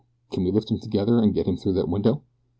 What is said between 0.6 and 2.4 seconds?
him together and get him through that window?"